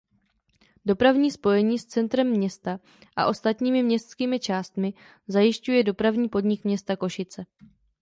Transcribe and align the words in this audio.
Dopravní 0.85 1.31
spojení 1.31 1.79
s 1.79 1.85
centrem 1.85 2.29
města 2.29 2.79
a 3.15 3.25
ostatními 3.27 3.83
městskými 3.83 4.39
částmi 4.39 4.93
zajišťuje 5.27 5.83
Dopravní 5.83 6.29
podnik 6.29 6.63
města 6.63 6.95
Košice. 6.95 7.45